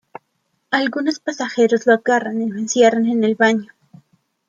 Algunos 0.71 1.19
pasajeros 1.19 1.85
lo 1.85 1.93
agarran 1.93 2.41
y 2.41 2.49
lo 2.49 2.57
encierran 2.57 3.05
en 3.05 3.23
el 3.23 3.35
baño. 3.35 3.71